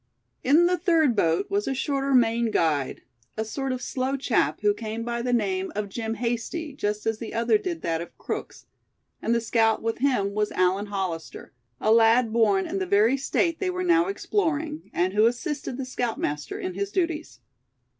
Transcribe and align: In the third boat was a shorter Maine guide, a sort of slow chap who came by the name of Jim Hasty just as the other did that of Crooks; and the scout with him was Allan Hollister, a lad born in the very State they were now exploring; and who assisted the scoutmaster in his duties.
In 0.43 0.65
the 0.65 0.79
third 0.79 1.15
boat 1.15 1.51
was 1.51 1.67
a 1.67 1.75
shorter 1.75 2.15
Maine 2.15 2.49
guide, 2.49 3.01
a 3.37 3.45
sort 3.45 3.71
of 3.71 3.83
slow 3.83 4.17
chap 4.17 4.61
who 4.61 4.73
came 4.73 5.03
by 5.03 5.21
the 5.21 5.31
name 5.31 5.71
of 5.75 5.89
Jim 5.89 6.15
Hasty 6.15 6.73
just 6.73 7.05
as 7.05 7.19
the 7.19 7.35
other 7.35 7.59
did 7.59 7.83
that 7.83 8.01
of 8.01 8.17
Crooks; 8.17 8.65
and 9.21 9.35
the 9.35 9.39
scout 9.39 9.83
with 9.83 9.99
him 9.99 10.33
was 10.33 10.51
Allan 10.53 10.87
Hollister, 10.87 11.53
a 11.79 11.91
lad 11.91 12.33
born 12.33 12.65
in 12.65 12.79
the 12.79 12.87
very 12.87 13.15
State 13.15 13.59
they 13.59 13.69
were 13.69 13.83
now 13.83 14.07
exploring; 14.07 14.89
and 14.91 15.13
who 15.13 15.27
assisted 15.27 15.77
the 15.77 15.85
scoutmaster 15.85 16.57
in 16.59 16.73
his 16.73 16.91
duties. 16.91 17.39